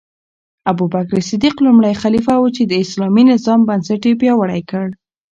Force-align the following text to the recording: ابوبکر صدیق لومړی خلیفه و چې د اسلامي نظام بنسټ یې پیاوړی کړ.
ابوبکر 0.71 1.19
صدیق 1.29 1.55
لومړی 1.65 1.93
خلیفه 2.01 2.33
و 2.39 2.43
چې 2.55 2.63
د 2.67 2.73
اسلامي 2.83 3.23
نظام 3.31 3.59
بنسټ 3.69 4.01
یې 4.09 4.17
پیاوړی 4.21 4.61
کړ. 4.71 4.87